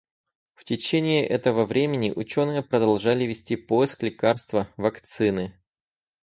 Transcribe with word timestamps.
В 0.55 0.63
течение 0.63 1.27
этого 1.27 1.63
времени 1.67 2.09
ученые 2.11 2.63
продолжали 2.63 3.25
вести 3.25 3.55
поиск 3.55 4.01
лекарства, 4.01 4.67
вакцины. 4.75 5.61